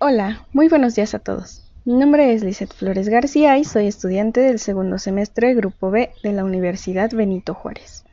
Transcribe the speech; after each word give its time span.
Hola, 0.00 0.46
muy 0.52 0.68
buenos 0.68 0.94
días 0.94 1.12
a 1.14 1.18
todos. 1.18 1.64
Mi 1.84 1.94
nombre 1.94 2.32
es 2.32 2.44
Lizeth 2.44 2.72
Flores 2.72 3.08
García 3.08 3.58
y 3.58 3.64
soy 3.64 3.88
estudiante 3.88 4.40
del 4.40 4.60
segundo 4.60 4.96
semestre 4.96 5.54
Grupo 5.54 5.90
B 5.90 6.12
de 6.22 6.32
la 6.32 6.44
Universidad 6.44 7.10
Benito 7.10 7.52
Juárez. 7.52 8.04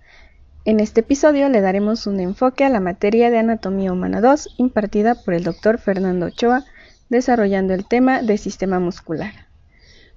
En 0.65 0.79
este 0.79 1.01
episodio 1.01 1.47
le 1.47 1.61
daremos 1.61 2.07
un 2.07 2.19
enfoque 2.19 2.65
a 2.65 2.69
la 2.69 2.79
materia 2.79 3.29
de 3.29 3.37
Anatomía 3.37 3.93
Humana 3.93 4.19
2 4.19 4.55
impartida 4.57 5.13
por 5.13 5.35
el 5.35 5.43
doctor 5.43 5.77
Fernando 5.77 6.25
Ochoa, 6.25 6.65
desarrollando 7.09 7.75
el 7.75 7.87
tema 7.87 8.23
de 8.23 8.39
sistema 8.39 8.79
muscular. 8.79 9.45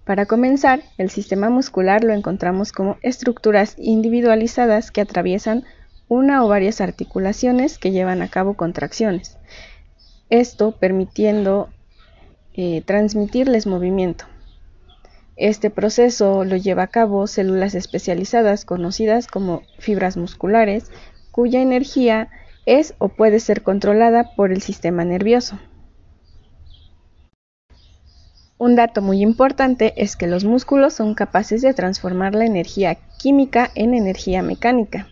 Para 0.07 0.25
comenzar, 0.25 0.81
el 0.97 1.11
sistema 1.11 1.51
muscular 1.51 2.03
lo 2.03 2.15
encontramos 2.15 2.73
como 2.73 2.97
estructuras 3.03 3.75
individualizadas 3.77 4.91
que 4.91 5.03
atraviesan 5.03 5.65
una 6.09 6.43
o 6.43 6.49
varias 6.49 6.81
articulaciones 6.81 7.77
que 7.77 7.91
llevan 7.91 8.23
a 8.23 8.29
cabo 8.29 8.55
contracciones 8.55 9.37
esto 10.31 10.73
permitiendo 10.73 11.69
eh, 12.55 12.83
transmitirles 12.85 13.67
movimiento. 13.67 14.25
Este 15.37 15.71
proceso 15.71 16.45
lo 16.45 16.57
lleva 16.57 16.83
a 16.83 16.89
cabo 16.89 17.29
células 17.29 17.75
especializadas 17.75 18.65
conocidas 18.65 19.29
como 19.29 19.63
fibras 19.79 20.17
musculares, 20.17 20.91
cuya 21.31 21.63
energía 21.63 22.29
es 22.67 22.95
o 22.99 23.09
puede 23.09 23.39
ser 23.39 23.63
controlada 23.63 24.35
por 24.35 24.51
el 24.51 24.61
sistema 24.61 25.05
nervioso. 25.05 25.59
Un 28.59 28.75
dato 28.75 29.03
muy 29.03 29.23
importante 29.23 29.95
es 29.97 30.17
que 30.17 30.27
los 30.27 30.45
músculos 30.45 30.95
son 30.95 31.15
capaces 31.15 31.63
de 31.63 31.75
transformar 31.75 32.35
la 32.35 32.45
energía 32.45 32.97
química 33.19 33.71
en 33.77 33.95
energía 33.95 34.43
mecánica. 34.43 35.07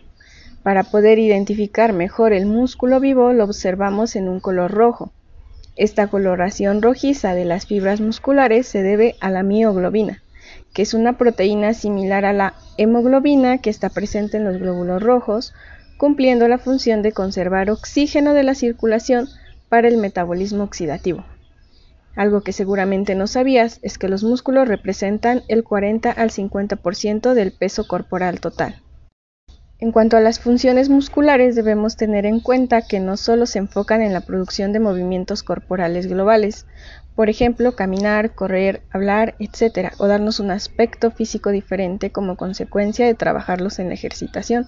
Para 0.67 0.83
poder 0.83 1.17
identificar 1.17 1.93
mejor 1.93 2.33
el 2.33 2.45
músculo 2.45 2.99
vivo 2.99 3.31
lo 3.31 3.45
observamos 3.45 4.17
en 4.17 4.27
un 4.27 4.41
color 4.41 4.69
rojo. 4.69 5.13
Esta 5.77 6.07
coloración 6.07 6.81
rojiza 6.81 7.35
de 7.35 7.45
las 7.45 7.67
fibras 7.67 8.01
musculares 8.01 8.67
se 8.67 8.83
debe 8.83 9.15
a 9.21 9.29
la 9.29 9.43
mioglobina, 9.43 10.21
que 10.73 10.81
es 10.81 10.93
una 10.93 11.17
proteína 11.17 11.73
similar 11.73 12.25
a 12.25 12.33
la 12.33 12.53
hemoglobina 12.75 13.59
que 13.59 13.69
está 13.69 13.87
presente 13.87 14.35
en 14.35 14.43
los 14.43 14.57
glóbulos 14.57 15.01
rojos, 15.01 15.53
cumpliendo 15.97 16.49
la 16.49 16.57
función 16.57 17.01
de 17.01 17.13
conservar 17.13 17.69
oxígeno 17.69 18.33
de 18.33 18.43
la 18.43 18.53
circulación 18.53 19.29
para 19.69 19.87
el 19.87 19.95
metabolismo 19.95 20.65
oxidativo. 20.65 21.23
Algo 22.17 22.41
que 22.41 22.51
seguramente 22.51 23.15
no 23.15 23.27
sabías 23.27 23.79
es 23.83 23.97
que 23.97 24.09
los 24.09 24.21
músculos 24.25 24.67
representan 24.67 25.43
el 25.47 25.63
40 25.63 26.11
al 26.11 26.29
50% 26.29 27.35
del 27.35 27.53
peso 27.53 27.87
corporal 27.87 28.41
total. 28.41 28.81
En 29.79 29.91
cuanto 29.91 30.17
a 30.17 30.21
las 30.21 30.39
funciones 30.39 30.89
musculares, 30.89 31.55
debemos 31.55 31.97
tener 31.97 32.25
en 32.25 32.39
cuenta 32.39 32.81
que 32.81 32.99
no 32.99 33.15
solo 33.15 33.45
se 33.45 33.59
enfocan 33.59 34.01
en 34.01 34.11
la 34.11 34.21
producción 34.21 34.73
de 34.73 34.79
movimientos 34.79 35.43
corporales 35.43 36.07
globales, 36.07 36.65
por 37.15 37.29
ejemplo, 37.29 37.75
caminar, 37.75 38.33
correr, 38.33 38.81
hablar, 38.89 39.35
etc., 39.37 39.91
o 39.99 40.07
darnos 40.07 40.39
un 40.39 40.49
aspecto 40.49 41.11
físico 41.11 41.51
diferente 41.51 42.11
como 42.11 42.37
consecuencia 42.37 43.05
de 43.05 43.13
trabajarlos 43.13 43.77
en 43.77 43.89
la 43.89 43.93
ejercitación, 43.93 44.67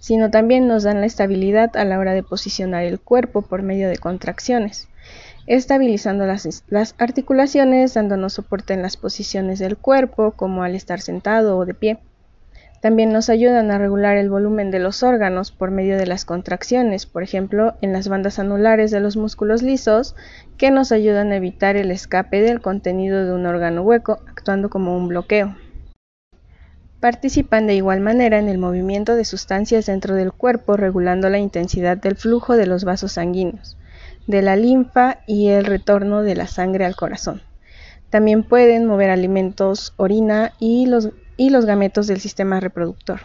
sino 0.00 0.30
también 0.30 0.66
nos 0.66 0.84
dan 0.84 1.00
la 1.00 1.06
estabilidad 1.06 1.76
a 1.76 1.84
la 1.84 1.98
hora 1.98 2.14
de 2.14 2.22
posicionar 2.22 2.84
el 2.84 2.98
cuerpo 2.98 3.42
por 3.42 3.62
medio 3.62 3.90
de 3.90 3.98
contracciones, 3.98 4.88
estabilizando 5.46 6.24
las, 6.24 6.64
las 6.68 6.94
articulaciones, 6.96 7.92
dándonos 7.92 8.32
soporte 8.32 8.72
en 8.72 8.80
las 8.80 8.96
posiciones 8.96 9.58
del 9.58 9.76
cuerpo, 9.76 10.30
como 10.30 10.62
al 10.62 10.74
estar 10.74 11.02
sentado 11.02 11.58
o 11.58 11.66
de 11.66 11.74
pie. 11.74 11.98
También 12.80 13.12
nos 13.12 13.30
ayudan 13.30 13.70
a 13.70 13.78
regular 13.78 14.16
el 14.16 14.28
volumen 14.28 14.70
de 14.70 14.78
los 14.78 15.02
órganos 15.02 15.50
por 15.50 15.70
medio 15.70 15.96
de 15.96 16.06
las 16.06 16.24
contracciones, 16.24 17.06
por 17.06 17.22
ejemplo, 17.22 17.74
en 17.80 17.92
las 17.92 18.08
bandas 18.08 18.38
anulares 18.38 18.90
de 18.90 19.00
los 19.00 19.16
músculos 19.16 19.62
lisos, 19.62 20.14
que 20.58 20.70
nos 20.70 20.92
ayudan 20.92 21.32
a 21.32 21.36
evitar 21.36 21.76
el 21.76 21.90
escape 21.90 22.42
del 22.42 22.60
contenido 22.60 23.24
de 23.24 23.32
un 23.32 23.46
órgano 23.46 23.82
hueco, 23.82 24.20
actuando 24.28 24.68
como 24.68 24.96
un 24.96 25.08
bloqueo. 25.08 25.56
Participan 27.00 27.66
de 27.66 27.74
igual 27.74 28.00
manera 28.00 28.38
en 28.38 28.48
el 28.48 28.58
movimiento 28.58 29.16
de 29.16 29.24
sustancias 29.24 29.86
dentro 29.86 30.14
del 30.14 30.32
cuerpo, 30.32 30.76
regulando 30.76 31.28
la 31.30 31.38
intensidad 31.38 31.96
del 31.96 32.16
flujo 32.16 32.56
de 32.56 32.66
los 32.66 32.84
vasos 32.84 33.12
sanguíneos, 33.12 33.78
de 34.26 34.42
la 34.42 34.56
linfa 34.56 35.18
y 35.26 35.48
el 35.48 35.64
retorno 35.64 36.22
de 36.22 36.34
la 36.34 36.46
sangre 36.46 36.84
al 36.84 36.96
corazón. 36.96 37.42
También 38.10 38.44
pueden 38.44 38.86
mover 38.86 39.10
alimentos, 39.10 39.92
orina 39.96 40.52
y 40.58 40.86
los 40.86 41.10
y 41.36 41.50
los 41.50 41.66
gametos 41.66 42.06
del 42.06 42.20
sistema 42.20 42.60
reproductor. 42.60 43.20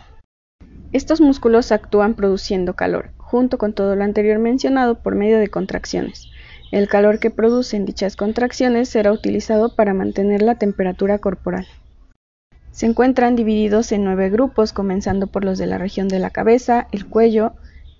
Estos 0.92 1.22
músculos 1.22 1.72
actúan 1.72 2.16
produciendo 2.16 2.76
calor, 2.76 3.12
junto 3.18 3.58
con 3.58 3.74
todo 3.74 3.96
lo 3.96 4.04
anterior 4.04 4.40
mencionado 4.40 4.96
por 4.96 5.16
medio 5.16 5.40
de 5.40 5.48
contracciones. 5.48 6.30
El 6.72 6.90
calor 6.90 7.20
que 7.20 7.32
producen 7.32 7.86
dichas 7.86 8.18
contracciones 8.18 8.90
será 8.90 9.14
utilizado 9.14 9.76
para 9.76 9.94
mantener 9.94 10.42
la 10.42 10.56
temperatura 10.56 11.20
corporal. 11.20 11.66
Se 12.72 12.86
encuentran 12.86 13.36
divididos 13.36 13.92
en 13.92 14.04
nueve 14.04 14.30
grupos, 14.30 14.74
comenzando 14.74 15.28
por 15.28 15.46
los 15.46 15.58
de 15.58 15.68
la 15.68 15.78
región 15.78 16.08
de 16.08 16.20
la 16.20 16.30
cabeza, 16.30 16.88
el 16.92 17.06
cuello, 17.06 17.54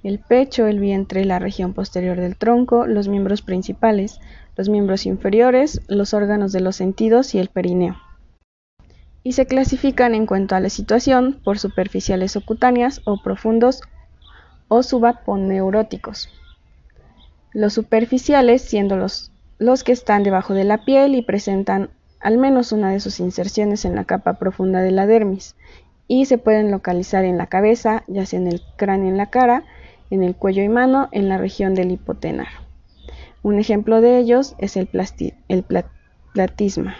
el 0.04 0.20
pecho, 0.20 0.68
el 0.68 0.80
vientre, 0.80 1.24
la 1.26 1.40
región 1.40 1.74
posterior 1.74 2.18
del 2.18 2.36
tronco, 2.36 2.88
los 2.88 3.08
miembros 3.08 3.42
principales, 3.42 4.20
los 4.58 4.68
miembros 4.68 5.06
inferiores, 5.06 5.82
los 5.88 6.14
órganos 6.14 6.52
de 6.52 6.62
los 6.62 6.76
sentidos 6.76 7.36
y 7.36 7.40
el 7.40 7.50
perineo 7.50 7.98
y 9.24 9.34
se 9.34 9.46
clasifican 9.46 10.16
en 10.16 10.26
cuanto 10.26 10.56
a 10.56 10.60
la 10.60 10.70
situación 10.70 11.40
por 11.44 11.60
superficiales 11.60 12.36
o 12.36 12.42
cutáneas 12.42 13.02
o 13.06 13.22
profundos 13.22 13.82
o 14.68 14.84
subaponeuróticos. 14.84 16.30
Los 17.54 17.74
superficiales 17.74 18.62
siendo 18.62 18.98
los, 18.98 19.32
los 19.60 19.84
que 19.84 19.92
están 19.92 20.24
debajo 20.24 20.54
de 20.54 20.64
la 20.64 20.86
piel 20.86 21.16
y 21.16 21.22
presentan 21.22 21.90
al 22.20 22.38
menos 22.38 22.72
una 22.72 22.92
de 22.92 23.00
sus 23.00 23.20
inserciones 23.20 23.84
en 23.86 23.96
la 23.96 24.06
capa 24.06 24.36
profunda 24.36 24.82
de 24.82 24.92
la 24.92 25.06
dermis 25.06 25.56
y 26.08 26.26
se 26.26 26.38
pueden 26.38 26.72
localizar 26.72 27.26
en 27.26 27.38
la 27.38 27.48
cabeza, 27.48 28.04
ya 28.08 28.26
sea 28.26 28.40
en 28.40 28.48
el 28.48 28.62
cráneo 28.76 29.10
en 29.10 29.18
la 29.18 29.30
cara, 29.30 29.64
en 30.10 30.24
el 30.24 30.36
cuello 30.36 30.62
y 30.64 30.70
mano, 30.70 31.10
en 31.12 31.30
la 31.30 31.38
región 31.38 31.74
del 31.74 31.92
hipotenar. 31.92 32.48
Un 33.44 33.60
ejemplo 33.60 34.02
de 34.02 34.20
ellos 34.20 34.56
es 34.58 34.78
el, 34.78 34.90
el 35.48 35.66
platisma. 36.34 36.96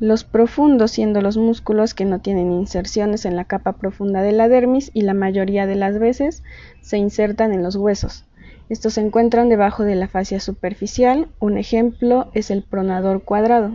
Los 0.00 0.24
profundos 0.24 0.92
siendo 0.92 1.20
los 1.20 1.36
músculos 1.36 1.94
que 1.94 2.06
no 2.06 2.20
tienen 2.20 2.50
inserciones 2.50 3.26
en 3.26 3.36
la 3.36 3.44
capa 3.44 3.74
profunda 3.74 4.22
de 4.22 4.32
la 4.32 4.48
dermis 4.48 4.90
y 4.94 5.02
la 5.02 5.14
mayoría 5.14 5.66
de 5.66 5.76
las 5.76 5.98
veces 5.98 6.42
se 6.80 6.96
insertan 6.96 7.52
en 7.52 7.62
los 7.62 7.76
huesos. 7.76 8.24
Estos 8.70 8.94
se 8.94 9.02
encuentran 9.02 9.50
debajo 9.50 9.84
de 9.84 9.96
la 9.96 10.08
fascia 10.08 10.40
superficial. 10.40 11.28
Un 11.38 11.58
ejemplo 11.58 12.30
es 12.32 12.50
el 12.50 12.62
pronador 12.62 13.24
cuadrado. 13.24 13.72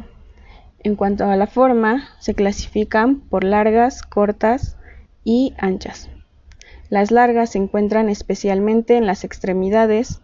En 0.80 0.96
cuanto 0.96 1.26
a 1.26 1.36
la 1.36 1.48
forma, 1.48 2.10
se 2.20 2.34
clasifican 2.34 3.20
por 3.20 3.44
largas, 3.44 4.02
cortas 4.02 4.78
y 5.24 5.54
anchas. 5.58 6.10
Las 6.90 7.12
largas 7.12 7.52
se 7.52 7.58
encuentran 7.58 8.10
especialmente 8.10 8.98
en 8.98 9.06
las 9.06 9.24
extremidades, 9.24 10.22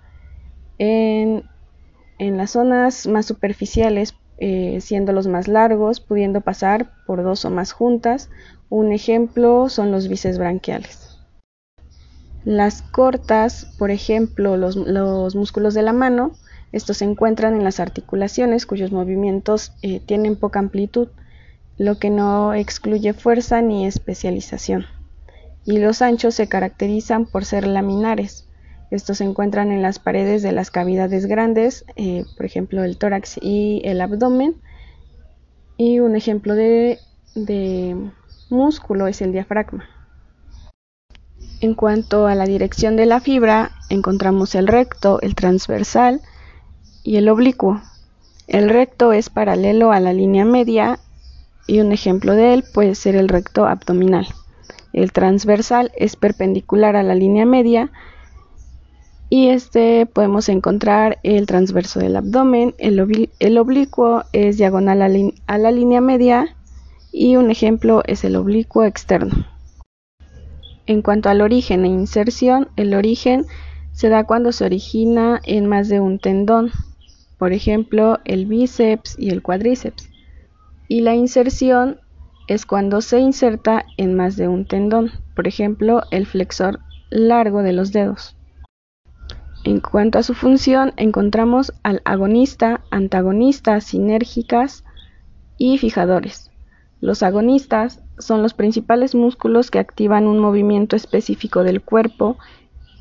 en, 0.78 1.44
las 2.18 2.52
zonas 2.52 3.08
más 3.08 3.26
superficiales 3.26 4.14
eh, 4.44 4.82
siendo 4.82 5.14
los 5.14 5.28
más 5.28 5.48
largos, 5.48 6.00
pudiendo 6.00 6.42
pasar 6.42 6.90
por 7.06 7.22
dos 7.22 7.46
o 7.46 7.52
más 7.52 7.74
juntas. 7.74 8.32
Un 8.70 8.92
ejemplo 8.92 9.70
son 9.70 9.92
los 9.92 10.08
bíceps 10.08 10.40
branquiales. 10.40 11.20
Las 12.44 12.82
cortas, 12.82 13.68
por 13.78 13.92
ejemplo, 13.92 14.58
los, 14.58 14.76
músculos 15.36 15.76
de 15.76 15.84
la 15.84 15.94
mano, 15.94 16.32
estos 16.72 16.98
se 16.98 17.06
encuentran 17.06 17.54
en 17.54 17.64
las 17.64 17.80
articulaciones 17.80 18.66
cuyos 18.66 18.92
movimientos 18.92 19.74
eh, 19.84 20.00
tienen 20.04 20.36
poca 20.36 20.58
amplitud, 20.58 21.10
lo 21.78 22.00
que 22.00 22.10
no 22.10 22.56
excluye 22.56 23.14
fuerza 23.14 23.62
ni 23.62 23.86
especialización. 23.86 24.88
Y 25.66 25.78
los 25.78 26.02
anchos 26.02 26.34
se 26.34 26.48
caracterizan 26.48 27.28
por 27.28 27.46
ser 27.46 27.68
laminares, 27.68 28.48
estos 28.92 29.20
se 29.20 29.24
encuentran 29.24 29.72
en 29.72 29.82
las 29.82 30.00
paredes 30.00 30.44
de 30.44 30.52
las 30.52 30.70
cavidades 30.70 31.26
grandes, 31.26 31.86
eh, 31.96 32.26
por 32.36 32.46
ejemplo 32.46 32.84
el 32.84 32.98
tórax 32.98 33.40
y 33.42 33.82
el 33.86 34.02
abdomen. 34.02 34.56
Y 35.78 36.00
un 36.00 36.16
ejemplo 36.16 36.54
de, 36.54 37.00
de 37.34 37.96
músculo 38.50 39.08
es 39.08 39.22
el 39.22 39.32
diafragma. 39.32 39.86
En 41.62 41.74
cuanto 41.74 42.28
a 42.28 42.36
la 42.36 42.46
dirección 42.46 42.98
de 42.98 43.06
la 43.06 43.22
fibra, 43.22 43.72
encontramos 43.90 44.56
el 44.56 44.68
recto, 44.68 45.22
el 45.22 45.36
transversal 45.36 46.22
y 47.04 47.16
el 47.16 47.30
oblicuo. 47.30 47.82
El 48.48 48.70
recto 48.70 49.14
es 49.14 49.30
paralelo 49.30 49.94
a 49.94 50.02
la 50.02 50.12
línea 50.12 50.44
media 50.44 51.00
y 51.66 51.80
un 51.80 51.94
ejemplo 51.94 52.34
de 52.34 52.54
él 52.54 52.66
puede 52.74 52.96
ser 52.96 53.16
el 53.16 53.30
recto 53.30 53.66
abdominal. 53.66 54.28
El 54.92 55.14
transversal 55.14 55.92
es 55.96 56.18
perpendicular 56.18 56.98
a 56.98 57.04
la 57.04 57.16
línea 57.16 57.46
media 57.46 57.92
y 59.34 59.48
este 59.48 60.06
podemos 60.08 60.50
encontrar 60.50 61.20
el 61.24 61.46
transverso 61.46 62.02
del 62.02 62.18
abdomen, 62.18 62.76
el, 62.80 63.00
oblicuo 63.00 64.26
es 64.34 64.58
diagonal 64.58 65.02
a, 65.48 65.58
la 65.58 65.72
línea 65.72 66.02
media 66.02 66.58
y 67.14 67.38
un 67.38 67.50
ejemplo 67.50 68.04
es 68.08 68.26
el 68.26 68.36
oblicuo 68.36 68.84
externo. 68.84 69.48
En 70.86 71.02
cuanto 71.02 71.30
al 71.30 71.40
origen 71.40 71.86
e 71.86 71.88
inserción, 71.88 72.68
el 72.76 72.94
origen 72.94 73.46
se 73.94 74.10
da 74.10 74.26
cuando 74.26 74.52
se 74.52 74.66
origina 74.66 75.40
en 75.46 75.66
más 75.66 75.88
de 75.88 76.02
un 76.02 76.20
tendón. 76.20 76.70
por 77.38 77.54
ejemplo 77.54 78.20
el 78.26 78.48
bíceps 78.48 79.16
y 79.18 79.30
el 79.30 79.42
cuádriceps. 79.42 80.10
Y 80.90 81.00
la 81.00 81.16
inserción 81.16 82.02
es 82.50 82.66
cuando 82.66 83.00
se 83.00 83.20
inserta 83.20 83.86
en 83.96 84.14
más 84.14 84.36
de 84.36 84.50
un 84.50 84.66
tendón, 84.66 85.10
por 85.38 85.48
ejemplo 85.48 86.04
el 86.12 86.26
flexor 86.26 86.80
largo 87.10 87.64
de 87.64 87.72
los 87.72 87.94
dedos. 87.94 88.36
En 89.64 89.80
cuanto 89.80 90.18
a 90.18 90.24
su 90.24 90.34
función, 90.34 90.94
encontramos 90.98 91.72
al 91.84 92.02
agonista, 92.04 92.82
antagonistas, 92.90 93.84
sinérgicas 93.84 94.84
y 95.58 95.78
fijadores. 95.78 96.50
Los 97.00 97.22
agonistas 97.22 98.02
son 98.18 98.42
los 98.42 98.54
principales 98.56 99.14
músculos 99.14 99.70
que 99.70 99.80
activan 99.80 100.26
un 100.26 100.40
movimiento 100.40 100.96
específico 100.96 101.64
del 101.64 101.82
cuerpo, 101.82 102.38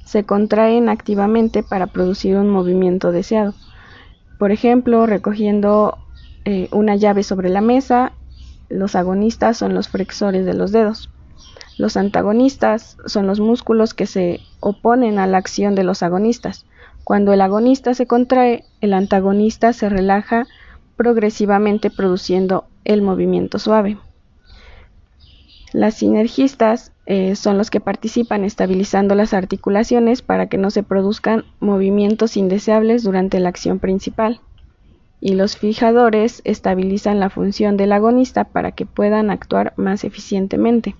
se 0.04 0.24
contraen 0.24 0.88
activamente 0.88 1.62
para 1.62 1.86
producir 1.86 2.36
un 2.36 2.50
movimiento 2.50 3.12
deseado. 3.12 3.54
Por 4.38 4.52
ejemplo, 4.52 5.06
recogiendo 5.06 5.98
eh, 6.44 6.68
una 6.72 6.96
llave 6.96 7.22
sobre 7.22 7.48
la 7.48 7.60
mesa, 7.60 8.12
los 8.68 8.96
agonistas 8.96 9.56
son 9.56 9.74
los 9.74 9.88
flexores 9.88 10.44
de 10.44 10.54
los 10.54 10.72
dedos. 10.72 11.10
Los 11.78 11.96
antagonistas 11.96 12.96
son 13.06 13.26
los 13.26 13.40
músculos 13.40 13.94
que 13.94 14.06
se 14.06 14.40
oponen 14.60 15.18
a 15.18 15.26
la 15.26 15.38
acción 15.38 15.74
de 15.74 15.84
los 15.84 16.02
agonistas. 16.02 16.66
Cuando 17.04 17.32
el 17.32 17.40
agonista 17.40 17.94
se 17.94 18.06
contrae, 18.06 18.64
el 18.80 18.92
antagonista 18.92 19.72
se 19.72 19.88
relaja 19.88 20.46
progresivamente 20.96 21.90
produciendo 21.90 22.64
el 22.84 23.02
movimiento 23.02 23.58
suave. 23.58 23.96
Las 25.72 25.94
sinergistas 25.94 26.92
eh, 27.06 27.36
son 27.36 27.56
los 27.56 27.70
que 27.70 27.80
participan 27.80 28.44
estabilizando 28.44 29.14
las 29.14 29.32
articulaciones 29.34 30.20
para 30.20 30.48
que 30.48 30.58
no 30.58 30.70
se 30.70 30.82
produzcan 30.82 31.44
movimientos 31.60 32.36
indeseables 32.36 33.02
durante 33.02 33.40
la 33.40 33.48
acción 33.48 33.78
principal. 33.78 34.40
Y 35.20 35.34
los 35.34 35.56
fijadores 35.56 36.42
estabilizan 36.44 37.20
la 37.20 37.30
función 37.30 37.76
del 37.76 37.92
agonista 37.92 38.44
para 38.44 38.72
que 38.72 38.86
puedan 38.86 39.30
actuar 39.30 39.72
más 39.76 40.04
eficientemente. 40.04 40.96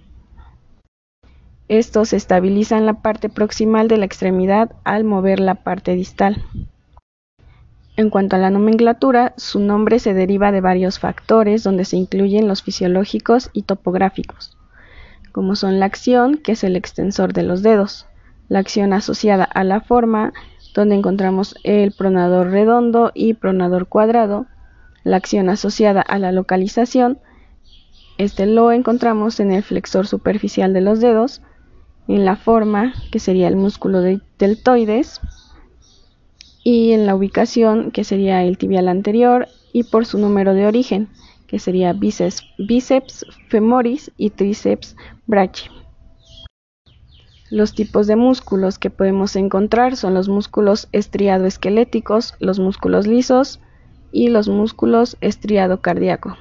Estos 1.71 2.13
estabilizan 2.13 2.85
la 2.85 2.95
parte 2.95 3.29
proximal 3.29 3.87
de 3.87 3.97
la 3.97 4.05
extremidad 4.05 4.73
al 4.83 5.05
mover 5.05 5.39
la 5.39 5.55
parte 5.55 5.95
distal. 5.95 6.43
En 7.97 8.11
cuanto 8.11 8.35
a 8.35 8.41
la 8.41 8.51
nomenclatura, 8.51 9.35
su 9.37 9.61
nombre 9.61 10.01
se 10.01 10.13
deriva 10.13 10.51
de 10.51 10.61
varios 10.61 10.99
factores 10.99 11.63
donde 11.63 11.85
se 11.85 11.97
incluyen 11.97 12.49
los 12.49 12.65
fisiológicos 12.65 13.51
y 13.53 13.63
topográficos, 13.63 14.59
como 15.31 15.55
son 15.55 15.79
la 15.79 15.87
acción, 15.87 16.39
que 16.39 16.53
es 16.53 16.65
el 16.65 16.75
extensor 16.75 17.35
de 17.35 17.45
los 17.45 17.63
dedos, 17.63 18.09
la 18.49 18.59
acción 18.59 18.93
asociada 18.93 19.45
a 19.45 19.63
la 19.63 19.81
forma, 19.81 20.33
donde 20.75 20.97
encontramos 20.97 21.55
el 21.63 21.93
pronador 21.93 22.51
redondo 22.51 23.13
y 23.15 23.35
pronador 23.35 23.87
cuadrado, 23.87 24.47
la 25.05 25.19
acción 25.19 25.49
asociada 25.49 26.01
a 26.01 26.19
la 26.19 26.33
localización, 26.33 27.21
este 28.19 28.47
lo 28.47 28.73
encontramos 28.73 29.39
en 29.39 29.53
el 29.53 29.63
flexor 29.63 30.09
superficial 30.09 30.73
de 30.73 30.81
los 30.81 30.99
dedos, 30.99 31.43
en 32.15 32.25
la 32.25 32.37
forma, 32.37 32.93
que 33.13 33.21
sería 33.21 33.47
el 33.47 33.57
músculo 33.57 34.01
deltoides, 34.01 35.21
y 36.65 36.93
en 36.93 37.07
la 37.07 37.15
ubicación, 37.15 37.93
que 37.93 38.05
sería 38.05 38.43
el 38.43 38.59
tibial 38.59 38.89
anterior, 38.89 39.47
y 39.73 39.85
por 39.85 40.07
su 40.07 40.19
número 40.19 40.53
de 40.55 40.67
origen, 40.67 41.09
que 41.47 41.59
sería 41.59 41.93
bíceps, 41.93 42.43
bíceps 42.59 43.25
femoris 43.49 44.11
y 44.17 44.31
tríceps 44.31 44.97
brachii. 45.27 45.71
Los 47.51 47.75
tipos 47.75 48.07
de 48.07 48.17
músculos 48.17 48.79
que 48.79 48.91
podemos 48.91 49.35
encontrar 49.37 49.97
son 49.97 50.15
los 50.15 50.29
músculos 50.29 50.89
estriado-esqueléticos, 50.93 52.35
los 52.41 52.59
músculos 52.59 53.07
lisos 53.07 53.61
y 54.13 54.29
los 54.29 54.49
músculos 54.49 55.17
estriado 55.21 55.81
cardíaco. 55.81 56.37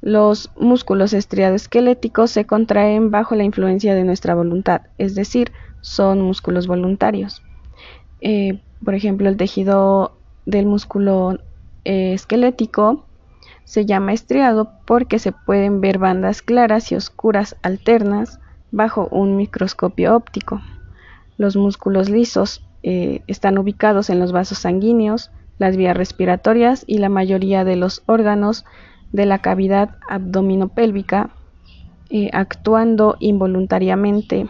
Los 0.00 0.50
músculos 0.56 1.12
estriado-esqueléticos 1.12 2.30
se 2.30 2.46
contraen 2.46 3.10
bajo 3.10 3.34
la 3.34 3.44
influencia 3.44 3.94
de 3.94 4.04
nuestra 4.04 4.34
voluntad, 4.34 4.82
es 4.96 5.14
decir, 5.14 5.52
son 5.80 6.20
músculos 6.22 6.66
voluntarios. 6.66 7.42
Eh, 8.20 8.60
por 8.84 8.94
ejemplo, 8.94 9.28
el 9.28 9.36
tejido 9.36 10.16
del 10.46 10.66
músculo 10.66 11.38
eh, 11.84 12.12
esquelético 12.12 13.04
se 13.64 13.86
llama 13.86 14.12
estriado 14.12 14.70
porque 14.86 15.18
se 15.18 15.32
pueden 15.32 15.80
ver 15.80 15.98
bandas 15.98 16.42
claras 16.42 16.90
y 16.90 16.94
oscuras 16.94 17.56
alternas 17.62 18.40
bajo 18.70 19.08
un 19.10 19.36
microscopio 19.36 20.14
óptico. 20.14 20.60
Los 21.36 21.56
músculos 21.56 22.08
lisos 22.08 22.64
eh, 22.82 23.22
están 23.26 23.58
ubicados 23.58 24.10
en 24.10 24.20
los 24.20 24.32
vasos 24.32 24.58
sanguíneos, 24.58 25.30
las 25.58 25.76
vías 25.76 25.96
respiratorias 25.96 26.84
y 26.86 26.98
la 26.98 27.08
mayoría 27.08 27.64
de 27.64 27.76
los 27.76 28.02
órganos 28.06 28.64
de 29.12 29.26
la 29.26 29.38
cavidad 29.38 29.96
abdominopélvica 30.08 31.30
eh, 32.10 32.30
actuando 32.32 33.16
involuntariamente 33.20 34.46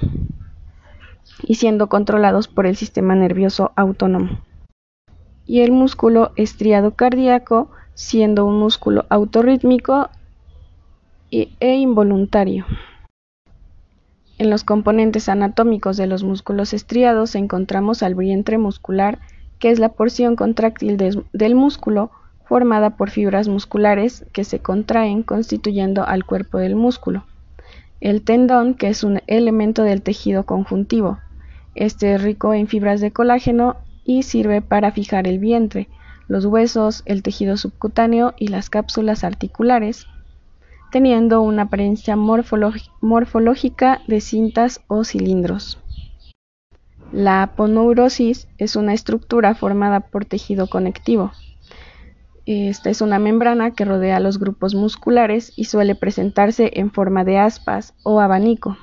y 1.43 1.57
siendo 1.57 1.89
controlados 1.89 2.49
por 2.49 2.67
el 2.67 2.77
sistema 2.77 3.15
nervioso 3.15 3.73
autónomo. 3.77 4.41
Y 5.47 5.61
el 5.61 5.73
músculo 5.73 6.33
estriado 6.37 6.95
cardíaco 6.95 7.71
siendo 7.95 8.45
un 8.45 8.59
músculo 8.59 9.07
autorrítmico 9.09 10.09
e 11.31 11.75
involuntario. 11.75 12.65
En 14.39 14.51
los 14.51 14.63
componentes 14.63 15.29
anatómicos 15.29 15.97
de 15.97 16.07
los 16.07 16.23
músculos 16.23 16.73
estriados 16.73 17.35
encontramos 17.35 18.05
al 18.05 18.15
vientre 18.15 18.57
muscular, 18.57 19.19
que 19.59 19.71
es 19.71 19.81
la 19.81 19.89
porción 19.89 20.37
contráctil 20.37 20.97
del 20.97 21.55
músculo 21.57 22.13
formada 22.49 22.97
por 22.97 23.11
fibras 23.11 23.47
musculares 23.47 24.25
que 24.33 24.43
se 24.43 24.61
contraen 24.61 25.23
constituyendo 25.23 26.07
al 26.07 26.25
cuerpo 26.25 26.57
del 26.59 26.77
músculo. 26.77 27.25
El 28.01 28.23
tendón, 28.23 28.75
que 28.75 28.89
es 28.89 29.05
un 29.05 29.21
elemento 29.27 29.83
del 29.83 30.01
tejido 30.03 30.47
conjuntivo. 30.47 31.19
Este 31.75 32.15
es 32.15 32.23
rico 32.23 32.55
en 32.55 32.67
fibras 32.67 33.01
de 33.01 33.11
colágeno 33.11 33.77
y 34.05 34.23
sirve 34.23 34.63
para 34.63 34.93
fijar 34.93 35.27
el 35.29 35.39
vientre, 35.39 35.89
los 36.27 36.47
huesos, 36.47 37.03
el 37.05 37.23
tejido 37.23 37.57
subcutáneo 37.57 38.35
y 38.39 38.49
las 38.49 38.71
cápsulas 38.71 39.25
articulares, 39.25 40.07
teniendo 40.91 41.43
una 41.43 41.65
apariencia 41.65 42.17
morfológica 42.17 44.01
de 44.07 44.21
cintas 44.21 44.81
o 44.89 45.05
cilindros. 45.05 45.79
La 47.13 47.43
aponeurosis 47.43 48.49
es 48.59 48.77
una 48.77 48.95
estructura 48.95 49.55
formada 49.55 50.01
por 50.01 50.25
tejido 50.25 50.67
conectivo, 50.67 51.33
esta 52.49 52.89
es 52.89 53.03
una 53.03 53.19
membrana 53.19 53.73
que 53.73 53.85
rodea 53.85 54.21
los 54.21 54.39
grupos 54.39 54.75
musculares 54.75 55.53
y 55.55 55.65
suele 55.65 55.95
presentarse 55.95 56.71
en 56.75 56.91
forma 56.91 57.23
de 57.23 57.39
aspas 57.39 57.95
o 58.05 58.21
abanico. 58.21 58.79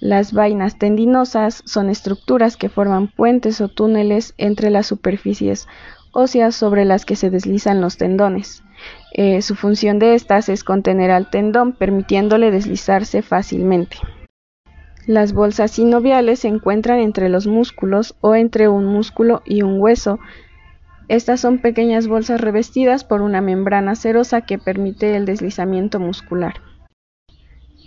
Las 0.00 0.32
vainas 0.32 0.78
tendinosas 0.78 1.60
son 1.66 1.90
estructuras 1.90 2.56
que 2.56 2.68
forman 2.68 3.08
puentes 3.08 3.60
o 3.60 3.66
túneles 3.66 4.32
entre 4.38 4.70
las 4.70 4.86
superficies 4.86 5.66
óseas 6.12 6.54
sobre 6.54 6.84
las 6.84 7.04
que 7.04 7.16
se 7.16 7.30
deslizan 7.30 7.80
los 7.80 7.96
tendones. 7.96 8.62
Eh, 9.12 9.42
su 9.42 9.56
función 9.56 9.98
de 9.98 10.14
estas 10.14 10.48
es 10.48 10.62
contener 10.62 11.10
al 11.10 11.30
tendón 11.30 11.72
permitiéndole 11.72 12.52
deslizarse 12.52 13.22
fácilmente. 13.22 13.96
Las 15.06 15.32
bolsas 15.32 15.72
sinoviales 15.72 16.40
se 16.40 16.48
encuentran 16.48 17.00
entre 17.00 17.28
los 17.28 17.46
músculos 17.46 18.14
o 18.20 18.34
entre 18.34 18.68
un 18.68 18.84
músculo 18.84 19.42
y 19.44 19.62
un 19.62 19.80
hueso 19.80 20.20
estas 21.08 21.40
son 21.40 21.58
pequeñas 21.58 22.06
bolsas 22.06 22.40
revestidas 22.40 23.02
por 23.02 23.22
una 23.22 23.40
membrana 23.40 23.94
cerosa 23.96 24.42
que 24.42 24.58
permite 24.58 25.16
el 25.16 25.24
deslizamiento 25.24 25.98
muscular. 25.98 26.60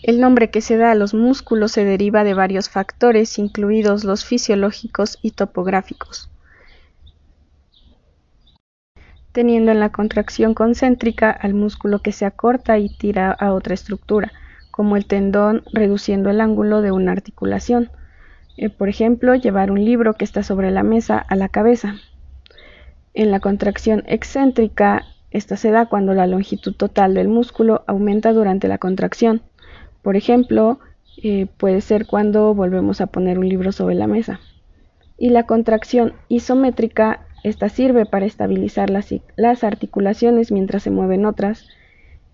El 0.02 0.20
nombre 0.20 0.50
que 0.50 0.62
se 0.62 0.78
da 0.78 0.92
a 0.92 0.96
los 0.96 1.14
músculos 1.14 1.72
se 1.72 1.86
deriva 1.86 2.24
de 2.24 2.34
varios 2.34 2.70
factores, 2.70 3.38
incluidos 3.38 4.04
los 4.04 4.26
fisiológicos 4.26 5.20
y 5.22 5.32
topográficos, 5.32 6.32
teniendo 9.32 9.72
en 9.72 9.80
la 9.80 9.92
contracción 9.92 10.56
concéntrica 10.56 11.30
al 11.30 11.54
músculo 11.54 12.00
que 12.00 12.12
se 12.14 12.26
acorta 12.26 12.80
y 12.80 12.90
tira 12.90 13.32
a 13.32 13.54
otra 13.54 13.76
estructura, 13.76 14.32
como 14.72 14.98
el 14.98 15.06
tendón 15.06 15.64
reduciendo 15.72 16.32
el 16.32 16.42
ángulo 16.42 16.82
de 16.82 16.92
una 16.92 17.12
articulación. 17.12 17.92
Eh, 18.58 18.70
por 18.70 18.90
ejemplo, 18.90 19.36
llevar 19.36 19.70
un 19.70 19.86
libro 19.86 20.16
que 20.16 20.26
está 20.26 20.42
sobre 20.42 20.72
la 20.72 20.82
mesa 20.82 21.20
a 21.20 21.36
la 21.36 21.50
cabeza. 21.50 21.98
En 23.14 23.30
la 23.30 23.42
contracción 23.42 24.04
excéntrica, 24.08 25.04
esta 25.32 25.58
se 25.58 25.72
da 25.72 25.88
cuando 25.88 26.14
la 26.14 26.28
longitud 26.28 26.74
total 26.74 27.14
del 27.14 27.28
músculo 27.28 27.84
aumenta 27.86 28.32
durante 28.32 28.70
la 28.70 28.78
contracción. 28.78 29.42
Por 30.02 30.16
ejemplo, 30.16 30.80
eh, 31.22 31.48
puede 31.58 31.82
ser 31.82 32.08
cuando 32.08 32.54
volvemos 32.54 33.02
a 33.02 33.08
poner 33.08 33.38
un 33.38 33.50
libro 33.50 33.74
sobre 33.74 33.96
la 33.96 34.08
mesa. 34.08 34.40
Y 35.18 35.30
la 35.30 35.44
contracción 35.44 36.14
isométrica, 36.30 37.26
esta 37.44 37.68
sirve 37.68 38.06
para 38.06 38.26
estabilizar 38.26 38.90
las, 38.90 39.64
articulaciones 39.64 40.52
mientras 40.52 40.84
se 40.84 40.90
mueven 40.90 41.26
otras, 41.26 41.68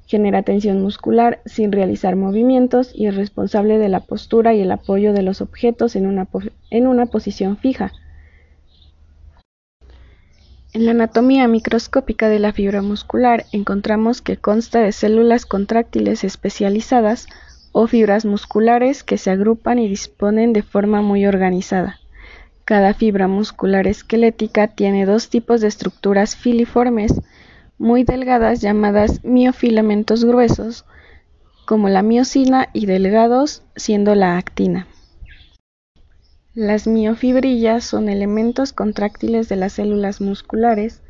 genera 0.06 0.44
tensión 0.44 0.82
muscular 0.82 1.42
sin 1.46 1.72
realizar 1.72 2.16
movimientos 2.16 2.92
y 2.94 3.08
es 3.08 3.16
responsable 3.16 3.80
de 3.80 3.90
la 3.90 4.02
postura 4.02 4.54
y 4.54 4.62
el 4.62 4.72
apoyo 4.72 5.12
de 5.12 5.24
los 5.24 5.42
objetos 5.42 5.96
en 5.96 6.08
una 6.88 7.06
posición 7.08 7.58
fija 7.58 7.94
En 10.78 10.86
la 10.86 10.92
anatomía 10.92 11.48
microscópica 11.48 12.30
de 12.30 12.38
la 12.38 12.54
fibra 12.54 12.84
muscular 12.84 13.48
encontramos 13.52 14.22
que 14.22 14.38
consta 14.38 14.80
de 14.80 14.92
células 14.92 15.48
contráctiles 15.48 16.24
especializadas 16.24 17.26
o 17.72 17.88
fibras 17.88 18.26
musculares 18.26 19.04
que 19.04 19.18
se 19.18 19.32
agrupan 19.32 19.80
y 19.80 19.90
disponen 19.90 20.54
de 20.54 20.62
forma 20.62 21.02
muy 21.02 21.26
organizada. 21.26 22.00
Cada 22.64 22.94
fibra 22.94 23.28
muscular 23.28 23.88
esquelética 23.88 24.68
tiene 24.68 25.08
dos 25.08 25.30
tipos 25.30 25.62
de 25.62 25.68
estructuras 25.68 26.36
filiformes 26.36 27.12
muy 27.80 28.04
delgadas 28.04 28.62
llamadas 28.62 29.24
miofilamentos 29.24 30.26
gruesos, 30.26 30.86
como 31.66 31.90
la 31.90 32.04
miocina, 32.04 32.70
y 32.72 32.86
delgados, 32.86 33.64
siendo 33.76 34.14
la 34.14 34.38
actina. 34.38 34.86
Las 36.58 36.88
miofibrillas 36.88 37.84
son 37.84 38.10
elementos 38.10 38.74
contráctiles 38.74 39.48
de 39.48 39.58
las 39.58 39.74
células 39.74 40.22
musculares 40.22 41.04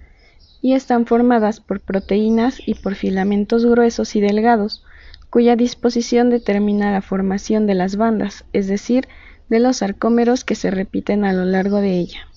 y 0.62 0.74
están 0.74 1.06
formadas 1.06 1.62
por 1.62 1.80
proteínas 1.80 2.60
y 2.66 2.74
por 2.74 2.96
filamentos 2.96 3.66
gruesos 3.66 4.18
y 4.18 4.20
delgados, 4.20 4.84
cuya 5.30 5.56
disposición 5.56 6.30
determina 6.30 6.92
la 6.92 7.02
formación 7.02 7.66
de 7.66 7.76
las 7.76 7.96
bandas, 7.96 8.44
es 8.52 8.68
decir, 8.68 9.08
de 9.48 9.62
los 9.62 9.78
sarcómeros 9.78 10.44
que 10.44 10.56
se 10.56 10.70
repiten 10.70 11.24
a 11.24 11.32
lo 11.32 11.46
largo 11.46 11.80
de 11.80 11.98
ella. 11.98 12.28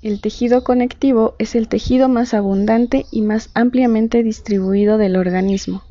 El 0.00 0.20
tejido 0.20 0.62
conectivo 0.62 1.34
es 1.40 1.56
el 1.56 1.66
tejido 1.66 2.08
más 2.08 2.34
abundante 2.34 3.04
y 3.10 3.22
más 3.22 3.50
ampliamente 3.52 4.22
distribuido 4.22 4.96
del 4.96 5.16
organismo. 5.16 5.82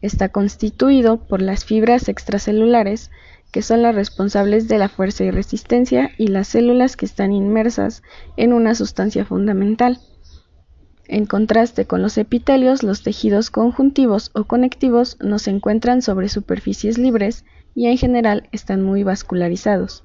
Está 0.00 0.30
constituido 0.30 1.18
por 1.18 1.42
las 1.42 1.66
fibras 1.66 2.08
extracelulares, 2.08 3.10
que 3.52 3.62
son 3.62 3.82
las 3.82 3.94
responsables 3.94 4.66
de 4.66 4.78
la 4.78 4.88
fuerza 4.88 5.24
y 5.24 5.30
resistencia, 5.30 6.10
y 6.18 6.28
las 6.28 6.48
células 6.48 6.96
que 6.96 7.06
están 7.06 7.32
inmersas 7.32 8.02
en 8.36 8.52
una 8.52 8.74
sustancia 8.74 9.24
fundamental. 9.24 10.00
En 11.06 11.26
contraste 11.26 11.84
con 11.84 12.00
los 12.00 12.16
epitelios, 12.16 12.82
los 12.82 13.02
tejidos 13.02 13.50
conjuntivos 13.50 14.30
o 14.34 14.44
conectivos 14.44 15.18
no 15.20 15.38
se 15.38 15.50
encuentran 15.50 16.00
sobre 16.00 16.30
superficies 16.30 16.96
libres 16.96 17.44
y 17.74 17.86
en 17.86 17.98
general 17.98 18.48
están 18.52 18.82
muy 18.82 19.02
vascularizados. 19.02 20.04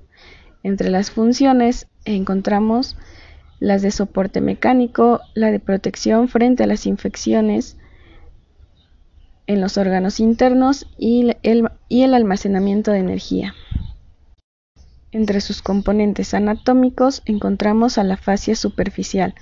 Entre 0.64 0.90
las 0.90 1.12
funciones 1.12 1.88
encontramos 2.04 2.98
las 3.60 3.82
de 3.82 3.92
soporte 3.92 4.42
mecánico, 4.42 5.22
la 5.34 5.52
de 5.52 5.60
protección 5.62 6.28
frente 6.28 6.64
a 6.64 6.68
las 6.68 6.86
infecciones 6.86 7.78
en 9.48 9.62
los 9.62 9.78
órganos 9.78 10.20
internos 10.20 10.88
y 10.98 11.32
el, 11.42 12.14
almacenamiento 12.14 12.92
de 12.92 13.00
energía. 13.00 13.56
Entre 15.12 15.42
sus 15.42 15.62
componentes 15.62 16.34
anatómicos 16.34 17.24
encontramos 17.26 17.98
a 17.98 18.04
la 18.04 18.18
fascia 18.18 18.56
superficial, 18.56 19.34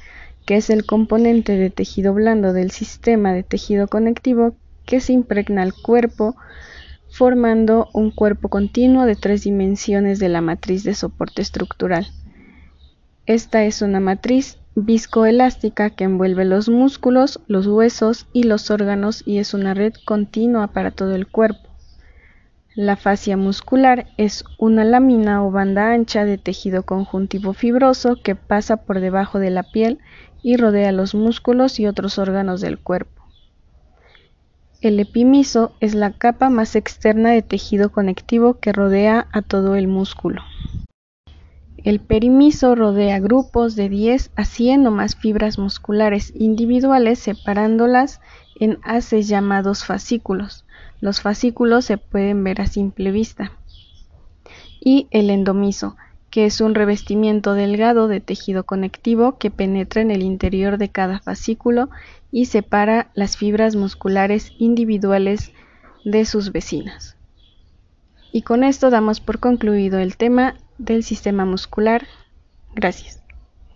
que 0.45 0.57
es 0.57 0.69
el 0.69 0.85
componente 0.85 1.57
de 1.57 1.71
tejido 1.71 2.13
blando 2.13 2.53
del 2.53 2.71
sistema 2.71 3.33
de 3.33 3.43
tejido 3.43 3.87
conectivo 3.87 4.55
que 4.85 4.99
se 4.99 5.13
impregna 5.13 5.63
al 5.63 5.73
cuerpo 5.73 6.35
formando 7.09 7.89
un 7.93 8.11
cuerpo 8.11 8.49
continuo 8.49 9.05
de 9.05 9.15
tres 9.15 9.43
dimensiones 9.43 10.19
de 10.19 10.29
la 10.29 10.41
matriz 10.41 10.83
de 10.83 10.93
soporte 10.93 11.41
estructural. 11.41 12.07
Esta 13.25 13.63
es 13.63 13.81
una 13.81 13.99
matriz 13.99 14.59
viscoelástica 14.75 15.89
que 15.89 16.03
envuelve 16.03 16.43
los 16.43 16.67
músculos, 16.67 17.39
los 17.47 17.65
huesos 17.65 18.27
y 18.33 18.43
los 18.43 18.69
órganos 18.69 19.23
y 19.25 19.37
es 19.37 19.53
una 19.53 19.73
red 19.73 19.93
continua 20.05 20.67
para 20.67 20.91
todo 20.91 21.15
el 21.15 21.27
cuerpo. 21.27 21.69
La 22.75 22.97
fascia 22.97 23.37
muscular 23.37 24.07
es 24.17 24.43
una 24.59 24.83
lámina 24.83 25.45
o 25.45 25.49
banda 25.49 25.93
ancha 25.93 26.25
de 26.25 26.37
tejido 26.37 26.83
conjuntivo 26.83 27.53
fibroso 27.53 28.17
que 28.21 28.35
pasa 28.35 28.75
por 28.75 28.99
debajo 28.99 29.39
de 29.39 29.49
la 29.49 29.63
piel 29.63 29.99
y 30.43 30.57
rodea 30.57 30.91
los 30.91 31.15
músculos 31.15 31.79
y 31.79 31.87
otros 31.87 32.19
órganos 32.19 32.59
del 32.59 32.77
cuerpo. 32.77 33.23
El 34.81 34.99
epimiso 34.99 35.71
es 35.79 35.95
la 35.95 36.11
capa 36.11 36.49
más 36.49 36.75
externa 36.75 37.31
de 37.31 37.41
tejido 37.41 37.91
conectivo 37.91 38.59
que 38.59 38.73
rodea 38.73 39.27
a 39.31 39.41
todo 39.41 39.75
el 39.75 39.87
músculo. 39.87 40.41
El 41.85 41.99
perimiso 41.99 42.73
rodea 42.73 43.19
grupos 43.19 43.75
de 43.75 43.89
10 43.89 44.31
a 44.35 44.43
100 44.45 44.87
o 44.87 44.91
más 44.91 45.15
fibras 45.15 45.59
musculares 45.59 46.33
individuales 46.35 47.19
separándolas 47.19 48.21
en 48.59 48.79
haces 48.81 49.27
llamados 49.27 49.85
fascículos. 49.85 50.65
Los 50.99 51.21
fascículos 51.21 51.85
se 51.85 51.99
pueden 51.99 52.43
ver 52.43 52.59
a 52.59 52.65
simple 52.65 53.11
vista. 53.11 53.51
Y 54.79 55.07
el 55.11 55.29
endomiso, 55.29 55.95
que 56.31 56.47
es 56.47 56.59
un 56.59 56.73
revestimiento 56.73 57.53
delgado 57.53 58.07
de 58.07 58.19
tejido 58.19 58.63
conectivo 58.63 59.37
que 59.37 59.51
penetra 59.51 60.01
en 60.01 60.09
el 60.09 60.23
interior 60.23 60.79
de 60.79 60.89
cada 60.89 61.19
fascículo 61.19 61.91
y 62.31 62.45
separa 62.45 63.11
las 63.13 63.37
fibras 63.37 63.75
musculares 63.75 64.53
individuales 64.57 65.51
de 66.03 66.25
sus 66.25 66.51
vecinas. 66.51 67.15
Y 68.31 68.41
con 68.41 68.63
esto 68.63 68.89
damos 68.89 69.19
por 69.19 69.37
concluido 69.39 69.99
el 69.99 70.17
tema 70.17 70.55
del 70.77 71.03
sistema 71.03 71.45
muscular. 71.45 72.07
Gracias. 72.73 73.24